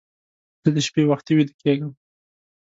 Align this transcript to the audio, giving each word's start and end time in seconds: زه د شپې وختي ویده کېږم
زه 0.61 0.69
د 0.75 0.77
شپې 0.87 1.03
وختي 1.09 1.33
ویده 1.35 1.53
کېږم 1.61 1.91